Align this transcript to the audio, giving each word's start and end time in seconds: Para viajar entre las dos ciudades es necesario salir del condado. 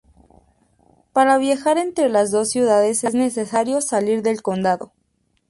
Para 1.13 1.37
viajar 1.37 1.77
entre 1.77 2.09
las 2.09 2.31
dos 2.31 2.49
ciudades 2.49 3.03
es 3.03 3.13
necesario 3.13 3.81
salir 3.81 4.23
del 4.23 4.41
condado. 4.41 4.93